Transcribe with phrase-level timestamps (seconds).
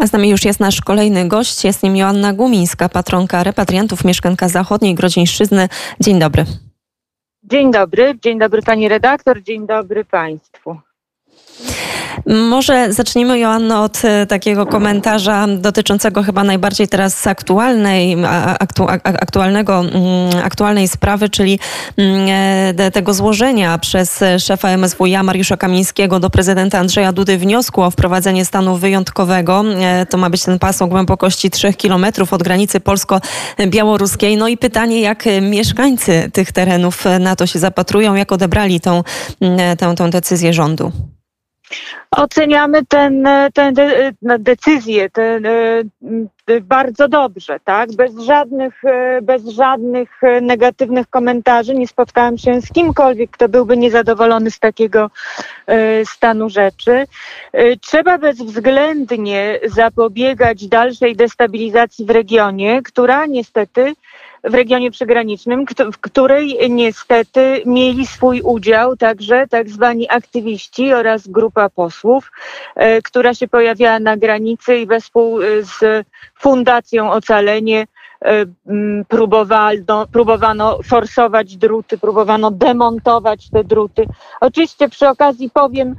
[0.00, 1.64] A z nami już jest nasz kolejny gość.
[1.64, 5.68] Jest nim Joanna Gumińska, patronka repatriantów, mieszkanka zachodniej Grodzieńszczyzny.
[6.00, 6.44] Dzień dobry.
[7.42, 10.76] Dzień dobry, dzień dobry pani redaktor, dzień dobry państwu.
[12.26, 18.16] Może zacznijmy, Joanno, od e, takiego komentarza dotyczącego chyba najbardziej teraz aktualnej,
[18.58, 19.92] aktu, aktualnego, mm,
[20.44, 21.58] aktualnej sprawy, czyli
[21.96, 22.28] mm,
[22.78, 28.44] e, tego złożenia przez szefa MSWiA Mariusza Kamińskiego do prezydenta Andrzeja Dudy wniosku o wprowadzenie
[28.44, 29.64] stanu wyjątkowego.
[29.80, 34.36] E, to ma być ten pas o głębokości 3 kilometrów od granicy polsko-białoruskiej.
[34.36, 39.02] No i pytanie, jak mieszkańcy tych terenów na to się zapatrują, jak odebrali tą,
[39.40, 40.92] mm, tę, tę decyzję rządu?
[42.10, 43.10] Oceniamy tę
[44.38, 47.92] decyzję ten, e, bardzo dobrze, tak?
[47.92, 51.74] Bez żadnych, e, bez żadnych negatywnych komentarzy.
[51.74, 55.10] Nie spotkałam się z kimkolwiek, kto byłby niezadowolony z takiego
[55.66, 57.06] e, stanu rzeczy.
[57.80, 63.94] Trzeba bezwzględnie zapobiegać dalszej destabilizacji w regionie, która niestety
[64.44, 71.68] w regionie przygranicznym, w której niestety mieli swój udział także tak zwani aktywiści oraz grupa
[71.68, 72.32] posłów,
[72.74, 77.86] e, która się pojawiała na granicy i wespół e, z Fundacją Ocalenie
[78.24, 78.44] e,
[79.08, 84.06] próbowano, próbowano forsować druty, próbowano demontować te druty.
[84.40, 85.94] Oczywiście przy okazji powiem,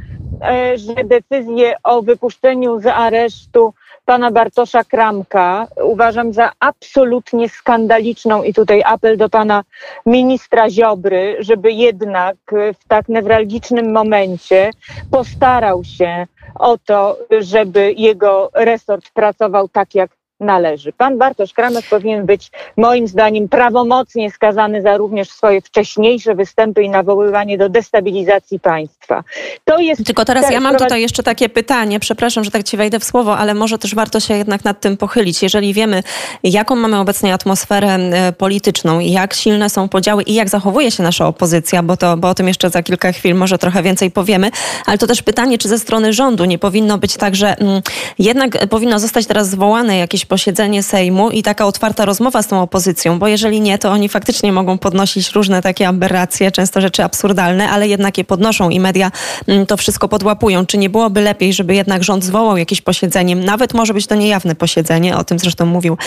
[0.76, 3.74] że decyzję o wypuszczeniu z aresztu
[4.10, 9.64] pana Bartosza Kramka uważam za absolutnie skandaliczną i tutaj apel do pana
[10.06, 14.70] ministra Ziobry, żeby jednak w tak newralgicznym momencie
[15.12, 20.94] postarał się o to, żeby jego resort pracował tak, jak należy.
[20.94, 26.90] Pan Bartosz Kramek powinien być moim zdaniem prawomocnie skazany za również swoje wcześniejsze występy i
[26.90, 29.24] nawoływanie do destabilizacji państwa.
[29.66, 33.00] To jest Tylko teraz ja mam tutaj jeszcze takie pytanie, przepraszam, że tak ci wejdę
[33.00, 35.44] w słowo, ale może też warto się jednak nad tym pochylić.
[35.44, 36.04] Jeżeli wiemy,
[36.44, 41.28] jaką mamy obecnie atmosferę e, polityczną, jak silne są podziały i jak zachowuje się nasza
[41.28, 44.52] opozycja, bo, to, bo o tym jeszcze za kilka chwil może trochę więcej powiemy,
[44.86, 47.82] ale to też pytanie, czy ze strony rządu nie powinno być tak, że mm,
[48.20, 53.20] jednak powinno zostać teraz zwołane jakieś posiedzenie Sejmu i taka otwarta rozmowa z tą opozycją,
[53.20, 57.88] bo jeżeli nie, to oni faktycznie mogą podnosić różne takie aberracje, często rzeczy absurdalne, ale
[57.88, 59.12] jednak je podnoszą i media
[59.48, 60.66] mm, to wszystko podłapują.
[60.66, 64.56] Czy nie byłoby lepiej, żeby jednak rząd zwołał jakieś posiedzenie, nawet może być to niejawne
[64.56, 65.98] posiedzenie, o tym zresztą mówił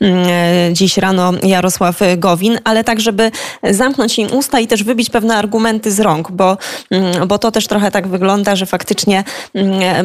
[0.00, 3.30] mm, e, dziś rano Jarosław Gowin, ale tak, żeby
[3.70, 6.56] zamknąć im usta i też wybić pewne argumenty z rąk, bo,
[6.90, 10.04] mm, bo to też trochę tak wygląda, że faktycznie e,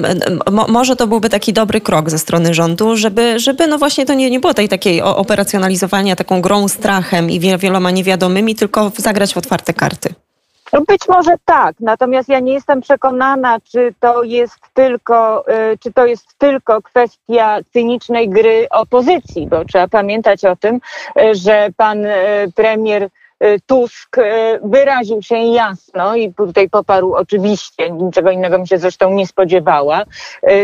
[0.67, 4.29] może to byłby taki dobry krok ze strony rządu, żeby, żeby no właśnie to nie,
[4.29, 9.73] nie było tej takiej operacjonalizowania taką grą strachem i wieloma niewiadomymi, tylko zagrać w otwarte
[9.73, 10.13] karty.
[10.73, 15.93] No być może tak, natomiast ja nie jestem przekonana, czy to jest tylko, y, czy
[15.93, 20.75] to jest tylko kwestia cynicznej gry opozycji, bo trzeba pamiętać o tym,
[21.21, 22.11] y, że pan y,
[22.55, 23.09] premier
[23.65, 24.15] Tusk
[24.63, 30.03] wyraził się jasno i tutaj poparł oczywiście, niczego innego mi się zresztą nie spodziewała,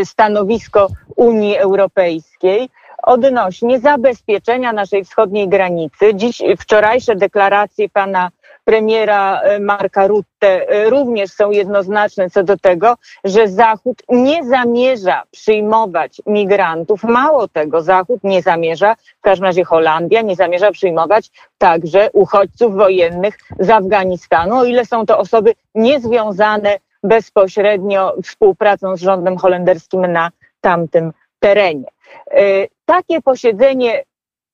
[0.03, 2.69] stanowisko Unii Europejskiej
[3.03, 6.15] odnośnie zabezpieczenia naszej wschodniej granicy.
[6.15, 8.29] Dziś wczorajsze deklaracje pana
[8.65, 15.23] premiera e, Marka Rutte e, również są jednoznaczne co do tego, że Zachód nie zamierza
[15.31, 17.03] przyjmować migrantów.
[17.03, 23.37] Mało tego, Zachód nie zamierza, w każdym razie Holandia nie zamierza przyjmować także uchodźców wojennych
[23.59, 30.29] z Afganistanu, o ile są to osoby niezwiązane bezpośrednio współpracą z rządem holenderskim na
[30.61, 31.87] tamtym terenie.
[32.31, 34.03] E, takie posiedzenie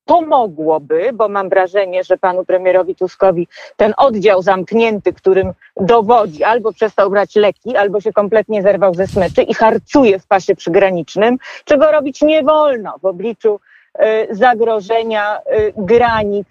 [0.05, 7.09] pomogłoby, bo mam wrażenie, że panu premierowi Tuskowi ten oddział zamknięty, którym dowodzi, albo przestał
[7.09, 12.22] brać leki, albo się kompletnie zerwał ze smyczy i harcuje w pasie przygranicznym, czego robić
[12.22, 13.59] nie wolno w obliczu
[13.94, 15.41] e, zagrożenia e,
[15.77, 16.47] granic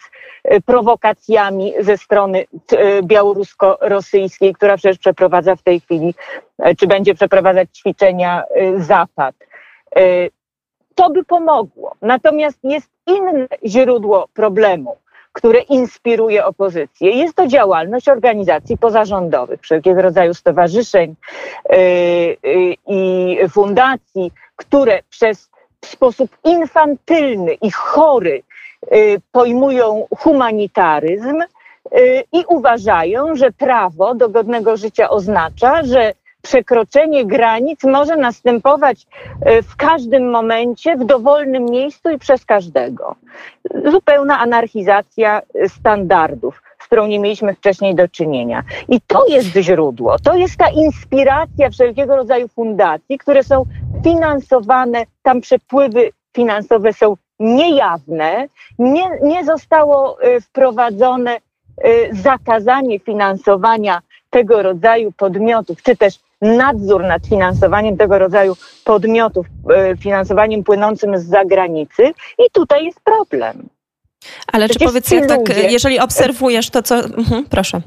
[0.67, 2.45] prowokacjami ze strony
[3.03, 6.15] białorusko-rosyjskiej, która przecież przeprowadza w tej chwili,
[6.79, 8.45] czy będzie przeprowadzać ćwiczenia
[8.77, 9.35] Zapad
[10.95, 11.95] to by pomogło.
[12.03, 14.97] Natomiast jest inne źródło problemu,
[15.33, 17.11] które inspiruje opozycję.
[17.11, 21.15] Jest to działalność organizacji pozarządowych, wszelkiego rodzaju stowarzyszeń
[21.71, 21.79] yy,
[22.43, 25.51] yy, i fundacji, które przez
[25.85, 28.43] sposób infantylny i chory
[29.33, 31.43] pojmują humanitaryzm
[32.33, 36.13] i uważają, że prawo do godnego życia oznacza, że
[36.43, 39.07] przekroczenie granic może następować
[39.41, 43.15] e, w każdym momencie, w dowolnym miejscu i przez każdego.
[43.85, 48.63] Zupełna anarchizacja standardów z którą nie mieliśmy wcześniej do czynienia.
[48.89, 53.65] I to jest źródło, to jest ta inspiracja wszelkiego rodzaju fundacji, które są
[54.05, 58.49] finansowane, tam przepływy finansowe są niejawne,
[58.79, 61.39] nie, nie zostało y, wprowadzone
[62.13, 64.01] zakazanie finansowania
[64.39, 69.47] tego rodzaju podmiotów, czy też nadzór nad finansowaniem tego rodzaju podmiotów,
[69.93, 72.03] y, finansowaniem płynącym z zagranicy
[72.39, 73.69] i tutaj jest problem.
[74.53, 75.41] Ale Przecież czy powiedz, jak tak,
[75.71, 76.95] jeżeli obserwujesz to, co...
[76.97, 77.81] Mhm, proszę.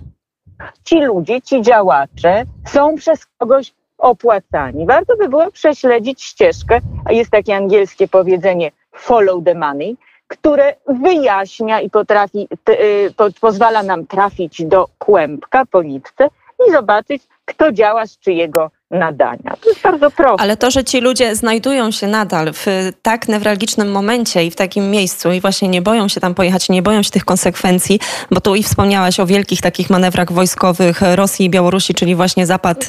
[0.83, 4.86] Ci ludzie, ci działacze są przez kogoś opłacani.
[4.86, 9.97] Warto by było prześledzić ścieżkę, a jest takie angielskie powiedzenie follow the money,
[10.27, 16.27] które wyjaśnia i potrafi, y, po, pozwala nam trafić do kłębka po nitce
[16.68, 19.56] i zobaczyć, kto działa z czyjego nadania.
[19.62, 20.44] To jest bardzo proste.
[20.44, 24.92] Ale to, że ci ludzie znajdują się nadal w tak newralgicznym momencie i w takim
[24.92, 28.00] miejscu i właśnie nie boją się tam pojechać, nie boją się tych konsekwencji,
[28.32, 32.86] bo tu i wspomniałaś o wielkich takich manewrach wojskowych Rosji i Białorusi, czyli właśnie Zapad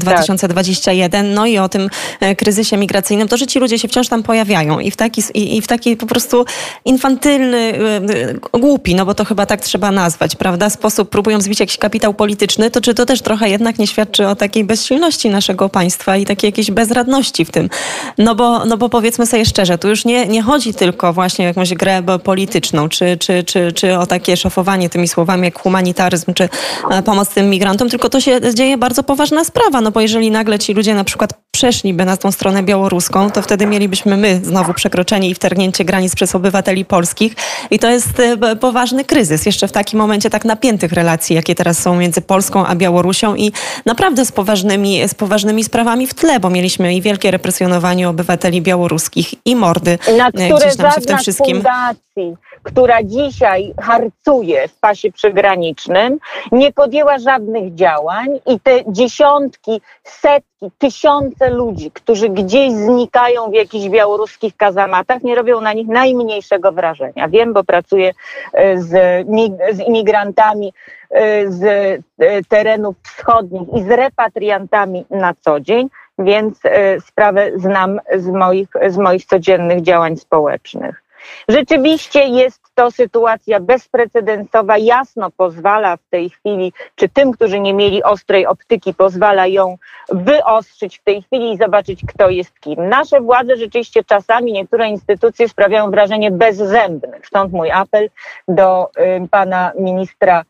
[0.00, 1.34] 2021, tak.
[1.34, 1.88] no i o tym
[2.20, 5.56] e, kryzysie migracyjnym, to, że ci ludzie się wciąż tam pojawiają i w taki, i,
[5.56, 6.44] i w taki po prostu
[6.84, 7.72] infantylny,
[8.54, 12.14] e, głupi, no bo to chyba tak trzeba nazwać, prawda, sposób próbują zbić jakiś kapitał
[12.14, 16.26] polityczny, to czy to też trochę jednak nie świadczy o takiej bezsilności naszego państwa i
[16.26, 17.70] takiej jakiejś bezradności w tym.
[18.18, 21.48] No bo, no bo powiedzmy sobie szczerze, tu już nie, nie chodzi tylko właśnie o
[21.48, 26.48] jakąś grę polityczną, czy, czy, czy, czy o takie szofowanie tymi słowami jak humanitaryzm, czy
[26.90, 30.58] e, pomoc tym migrantom, tylko to się dzieje bardzo poważna sprawa, no bo jeżeli nagle
[30.58, 35.30] ci ludzie na przykład przeszliby na tą stronę białoruską, to wtedy mielibyśmy my znowu przekroczenie
[35.30, 37.34] i wtargnięcie granic przez obywateli polskich
[37.70, 41.78] i to jest e, poważny kryzys, jeszcze w takim momencie tak napiętych relacji, jakie teraz
[41.78, 43.52] są między Polską a Białorusią i
[43.86, 49.34] naprawdę z poważnymi z poważnymi sprawami w tle, bo mieliśmy i wielkie represjonowanie obywateli białoruskich
[49.44, 51.56] i mordy na które gdzieś tam się w tym wszystkim...
[51.56, 52.36] Fundacji,
[52.66, 56.18] która dzisiaj harcuje w pasie przygranicznym,
[56.52, 63.88] nie podjęła żadnych działań i te dziesiątki, setki, tysiące ludzi, którzy gdzieś znikają w jakichś
[63.88, 67.28] białoruskich kazamatach, nie robią na nich najmniejszego wrażenia.
[67.28, 68.12] Wiem, bo pracuję
[68.52, 68.90] e, z,
[69.76, 70.72] z imigrantami
[71.10, 71.64] e, z
[72.18, 76.60] e, terenów wschodnich i z repatriantami na co dzień, więc
[77.06, 81.05] sprawę znam z moich, z moich codziennych działań społecznych.
[81.48, 88.02] Rzeczywiście jest to sytuacja bezprecedensowa, jasno pozwala w tej chwili, czy tym, którzy nie mieli
[88.02, 89.78] ostrej optyki, pozwala ją
[90.08, 92.88] wyostrzyć w tej chwili i zobaczyć, kto jest kim.
[92.88, 97.26] Nasze władze rzeczywiście czasami, niektóre instytucje sprawiają wrażenie bezzębnych.
[97.26, 98.10] Stąd mój apel
[98.48, 98.90] do
[99.24, 100.42] y, pana ministra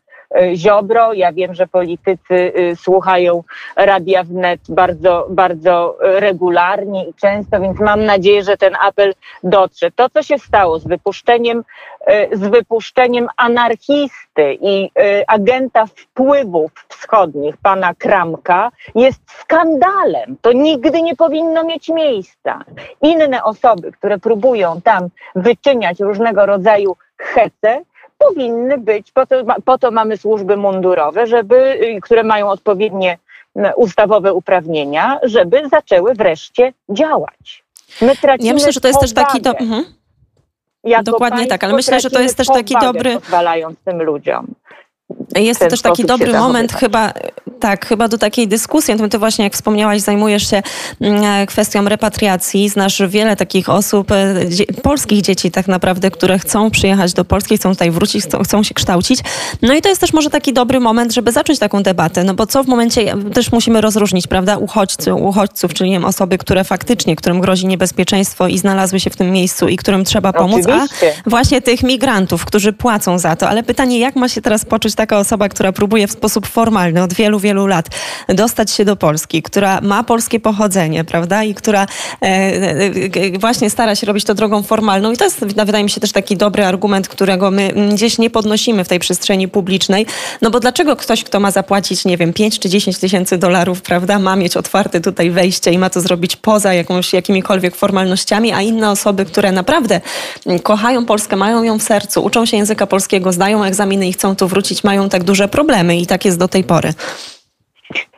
[0.55, 1.13] Ziobro.
[1.13, 3.43] Ja wiem, że politycy y, słuchają
[3.75, 9.13] Radia Wnet bardzo, bardzo regularnie i często, więc mam nadzieję, że ten apel
[9.43, 9.91] dotrze.
[9.91, 11.63] To, co się stało z wypuszczeniem,
[12.05, 20.37] e, z wypuszczeniem anarchisty i e, agenta wpływów wschodnich, pana Kramka, jest skandalem.
[20.41, 22.63] To nigdy nie powinno mieć miejsca.
[23.01, 27.81] Inne osoby, które próbują tam wyczyniać różnego rodzaju hece,
[28.17, 29.35] powinny być, po to,
[29.65, 33.17] po to mamy służby mundurowe, żeby, y, które mają odpowiednie
[33.75, 37.63] ustawowe uprawnienia, żeby zaczęły wreszcie działać.
[38.01, 39.57] My tracimy ja myślę, że to jest też taki do...
[39.57, 39.85] Mhm.
[41.03, 43.13] Dokładnie tak, ale myślę, że to jest też taki dobry.
[43.13, 44.47] Pozwalając tym ludziom.
[45.35, 47.13] Jest to też taki dobry moment chyba,
[47.59, 48.93] tak, chyba do takiej dyskusji.
[49.11, 50.61] Ty właśnie, jak wspomniałaś, zajmujesz się
[51.01, 52.69] mm, kwestią repatriacji.
[52.69, 54.35] Znasz wiele takich osób, e,
[54.83, 58.73] polskich dzieci tak naprawdę, które chcą przyjechać do Polski, chcą tutaj wrócić, chcą, chcą się
[58.73, 59.19] kształcić.
[59.61, 62.23] No i to jest też może taki dobry moment, żeby zacząć taką debatę.
[62.23, 66.63] No bo co w momencie, też musimy rozróżnić, prawda, uchodźców, uchodźców czyli wiem, osoby, które
[66.63, 71.13] faktycznie, którym grozi niebezpieczeństwo i znalazły się w tym miejscu i którym trzeba pomóc, Oczywiście.
[71.25, 73.49] a właśnie tych migrantów, którzy płacą za to.
[73.49, 77.13] Ale pytanie, jak ma się teraz poczuć taka osoba, która próbuje w sposób formalny od
[77.13, 77.89] wielu, wielu lat
[78.27, 81.87] dostać się do Polski, która ma polskie pochodzenie, prawda, i która
[82.21, 85.11] e, e, właśnie stara się robić to drogą formalną.
[85.11, 88.83] I to jest, wydaje mi się, też taki dobry argument, którego my gdzieś nie podnosimy
[88.83, 90.05] w tej przestrzeni publicznej.
[90.41, 94.19] No bo dlaczego ktoś, kto ma zapłacić, nie wiem, 5 czy 10 tysięcy dolarów, prawda,
[94.19, 98.91] ma mieć otwarte tutaj wejście i ma to zrobić poza jakąś, jakimikolwiek formalnościami, a inne
[98.91, 100.01] osoby, które naprawdę
[100.63, 104.47] kochają Polskę, mają ją w sercu, uczą się języka polskiego, zdają egzaminy i chcą tu
[104.47, 106.93] wrócić, mają tak duże problemy i tak jest do tej pory.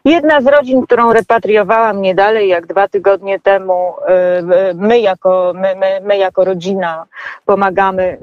[0.06, 3.94] Jedna z rodzin, którą repatriowałam nie dalej jak dwa tygodnie temu,
[4.72, 7.06] y, my jako, my, my, my jako rodzina
[7.46, 8.18] pomagamy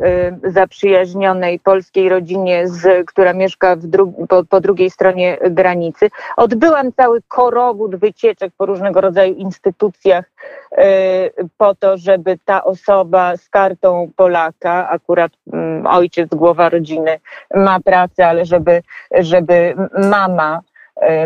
[0.45, 6.11] y, zaprzyjaźnionej polskiej rodzinie, z, która mieszka dru- po, po, drugiej stronie granicy.
[6.37, 10.25] Odbyłam cały korowód wycieczek po różnego rodzaju instytucjach
[10.73, 17.19] y, po to, żeby ta osoba z kartą Polaka, akurat mm, ojciec, głowa rodziny
[17.55, 18.83] ma pracę, ale żeby,
[19.21, 19.75] żeby
[20.11, 20.61] mama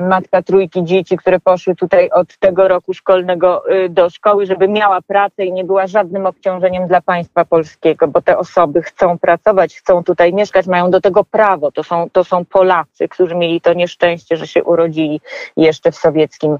[0.02, 5.44] matka trójki dzieci, które poszły tutaj od tego roku szkolnego do szkoły, żeby miała pracę
[5.44, 10.32] i nie była żadnym obciążeniem dla państwa polskiego, bo te osoby chcą pracować, chcą tutaj
[10.32, 11.72] mieszkać, mają do tego prawo.
[11.72, 15.20] To są, to są Polacy, którzy mieli to nieszczęście, że się urodzili
[15.56, 16.58] jeszcze w sowieckim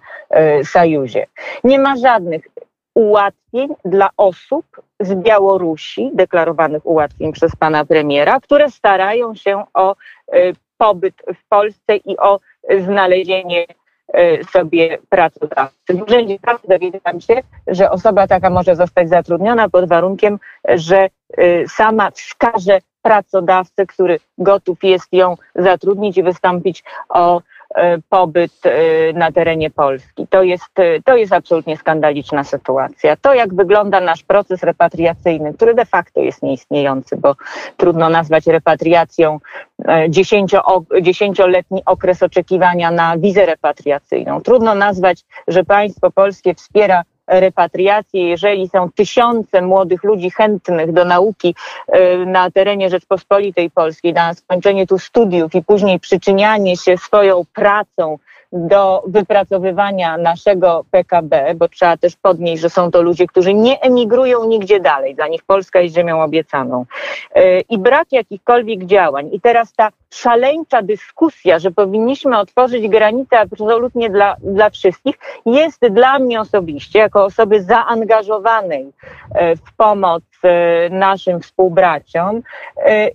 [0.64, 1.26] Sojuzie.
[1.64, 2.49] Nie ma żadnych
[2.95, 4.67] ułatwień dla osób
[5.00, 9.97] z Białorusi, deklarowanych ułatwień przez pana premiera, które starają się o
[10.79, 12.40] pobyt w Polsce i o
[12.85, 13.67] znalezienie
[14.19, 15.95] y, sobie pracodawcy.
[15.95, 17.35] W urzędzie pracy dowiedziałam się,
[17.67, 20.38] że osoba taka może zostać zatrudniona pod warunkiem,
[20.69, 27.60] że y, sama wskaże pracodawcę, który gotów jest ją zatrudnić i wystąpić o E,
[28.08, 30.26] pobyt e, na terenie Polski.
[30.30, 33.16] To jest, e, to jest absolutnie skandaliczna sytuacja.
[33.16, 37.34] To, jak wygląda nasz proces repatriacyjny, który de facto jest nieistniejący, bo
[37.76, 39.40] trudno nazwać repatriacją
[41.00, 44.40] dziesięcioletni okres oczekiwania na wizę repatriacyjną.
[44.40, 51.54] Trudno nazwać, że państwo polskie wspiera repatriację, jeżeli są tysiące młodych ludzi chętnych do nauki
[51.88, 58.18] e, na terenie Rzeczpospolitej Polskiej, na skończenie tu studiów i później przyczynianie się swoją pracą
[58.52, 64.45] do wypracowywania naszego PKB, bo trzeba też podnieść, że są to ludzie, którzy nie emigrują
[64.45, 65.14] nigdzie dalej.
[65.14, 66.85] Dla nich Polska jest ziemią obiecaną.
[67.35, 69.28] E, I brak jakichkolwiek działań.
[69.33, 76.19] I teraz ta szaleńcza dyskusja, że powinniśmy otworzyć granice absolutnie dla, dla wszystkich, jest dla
[76.19, 78.92] mnie osobiście, jako osoby zaangażowanej
[79.35, 82.42] e, w pomoc e, naszym współbraciom,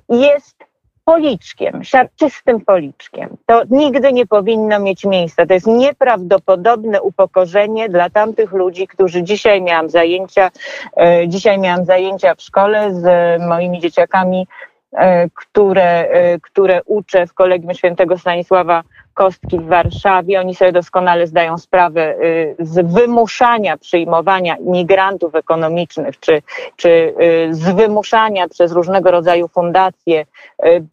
[0.10, 0.65] jest
[1.06, 3.38] policzkiem, siarczystym policzkiem.
[3.46, 5.46] To nigdy nie powinno mieć miejsca.
[5.46, 10.52] To jest nieprawdopodobne upokorzenie dla tamtych ludzi, którzy dzisiaj miałam zajęcia,
[10.98, 13.06] e, dzisiaj miałam zajęcia w szkole z
[13.42, 14.48] moimi dzieciakami,
[14.94, 18.84] e, które, e, które uczę w Kolegium Świętego Stanisława
[19.16, 20.40] Kostki w Warszawie.
[20.40, 26.42] Oni sobie doskonale zdają sprawę y, z wymuszania przyjmowania imigrantów ekonomicznych, czy,
[26.76, 30.26] czy y, z wymuszania przez różnego rodzaju fundacje
[30.66, 30.84] y,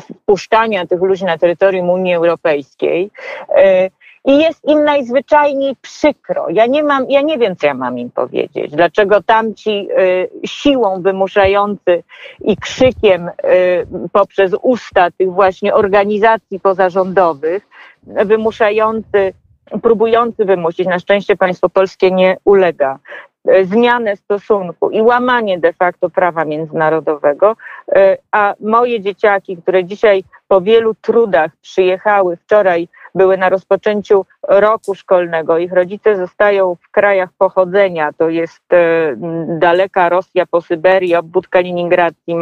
[0.00, 3.10] wpuszczania tych ludzi na terytorium Unii Europejskiej.
[4.24, 6.46] I jest im najzwyczajniej przykro.
[6.50, 8.70] Ja nie mam, ja nie wiem, co ja mam im powiedzieć.
[8.72, 12.02] Dlaczego tamci y, siłą wymuszający
[12.40, 13.32] i krzykiem y,
[14.12, 17.68] poprzez usta tych właśnie organizacji pozarządowych,
[18.06, 19.32] wymuszający,
[19.82, 22.98] próbujący wymusić, na szczęście państwo polskie nie ulega,
[23.48, 27.56] y, zmianę stosunku i łamanie de facto prawa międzynarodowego,
[27.88, 34.94] y, a moje dzieciaki, które dzisiaj po wielu trudach przyjechały wczoraj były na rozpoczęciu roku
[34.94, 35.58] szkolnego.
[35.58, 39.14] Ich rodzice zostają w krajach pochodzenia, to jest e,
[39.58, 42.36] daleka Rosja po Syberii, obwód kaliningradzki,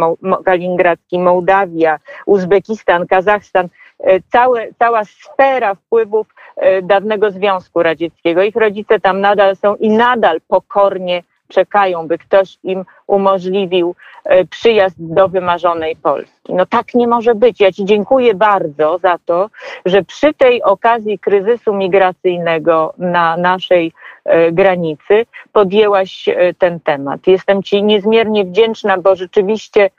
[0.44, 3.68] kaliningradzki Mołdawia, Uzbekistan, Kazachstan.
[3.98, 8.42] E, całe, cała sfera wpływów e, dawnego Związku Radzieckiego.
[8.42, 14.96] Ich rodzice tam nadal są i nadal pokornie czekają, by ktoś im umożliwił e, przyjazd
[14.98, 16.54] do wymarzonej Polski.
[16.54, 17.60] No tak nie może być.
[17.60, 19.50] Ja Ci dziękuję bardzo za to,
[19.84, 23.92] że przy tej okazji kryzysu migracyjnego na naszej
[24.24, 27.26] e, granicy podjęłaś e, ten temat.
[27.26, 29.90] Jestem Ci niezmiernie wdzięczna, bo rzeczywiście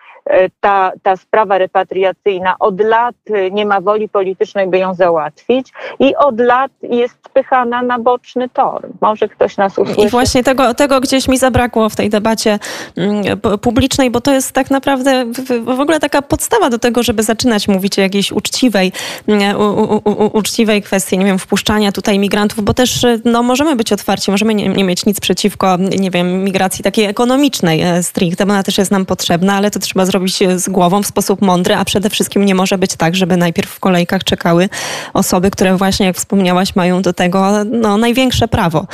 [0.59, 6.15] ta, ta sprawa repatriacyjna od lat e, nie ma woli politycznej, by ją załatwić i
[6.15, 8.87] od lat jest spychana na boczny tor.
[9.01, 10.01] Może ktoś nas usłyszy.
[10.01, 12.59] I właśnie tego, tego gdzieś mi zabrakło w tej debacie
[12.97, 15.25] mm, publicznej, bo to jest tak naprawdę
[15.61, 18.91] w ogóle taka podstawa do tego, żeby zaczynać mówić o jakiejś uczciwej,
[19.27, 23.75] mm, u, u, u, uczciwej kwestii, nie wiem, wpuszczania tutaj migrantów, bo też no, możemy
[23.75, 28.45] być otwarci, możemy nie, nie mieć nic przeciwko, nie wiem, migracji takiej ekonomicznej e, stricte,
[28.45, 31.75] bo ona też jest nam potrzebna, ale to trzeba zrobić z głową w sposób mądry,
[31.75, 34.69] a przede wszystkim nie może być tak, żeby najpierw w kolejkach czekały
[35.13, 38.85] osoby, które właśnie, jak wspomniałaś, mają do tego no, największe prawo.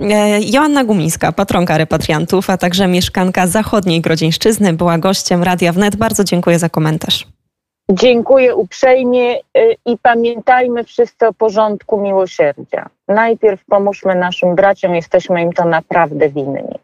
[0.00, 5.96] E, Joanna Gumińska, patronka repatriantów, a także mieszkanka zachodniej Grodzieńszczyzny, była gościem Radia Wnet.
[5.96, 7.26] Bardzo dziękuję za komentarz.
[7.90, 9.40] Dziękuję uprzejmie e,
[9.86, 12.88] i pamiętajmy wszyscy o porządku miłosierdzia.
[13.08, 16.78] Najpierw pomóżmy naszym braciom, jesteśmy im to naprawdę winni.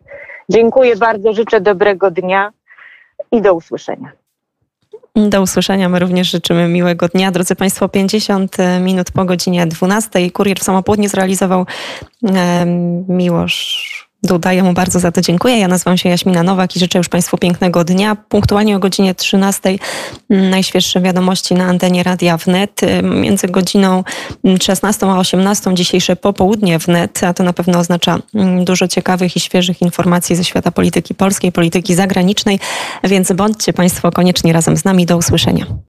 [0.49, 2.50] Dziękuję bardzo, życzę dobrego dnia
[3.32, 4.12] i do usłyszenia.
[5.16, 5.88] Do usłyszenia.
[5.88, 7.30] My również życzymy miłego dnia.
[7.30, 10.30] Drodzy Państwo, 50 minut po godzinie 12.
[10.30, 11.66] Kurier w samopołudnie zrealizował
[12.25, 12.66] e,
[13.08, 14.52] Miłosz Duda.
[14.52, 15.58] Ja mu bardzo za to dziękuję.
[15.58, 18.16] Ja nazywam się Jaśmina Nowak i życzę już Państwu pięknego dnia.
[18.16, 19.78] Punktualnie o godzinie 13
[20.30, 22.82] mm, najświeższe wiadomości na antenie Radia Wnet.
[22.82, 24.04] Y, między godziną
[24.62, 29.40] 16 a 18 dzisiejsze popołudnie Wnet, a to na pewno oznacza mm, dużo ciekawych i
[29.40, 32.60] świeżych informacji ze świata polityki polskiej, polityki zagranicznej,
[33.04, 35.06] więc bądźcie Państwo koniecznie razem z nami.
[35.06, 35.66] Do usłyszenia.